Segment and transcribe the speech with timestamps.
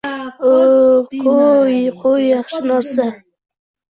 [0.37, 0.85] -o-o,
[1.25, 1.83] qo‘-o‘-o‘y!
[1.99, 3.05] Qo‘y yaxshi narsa!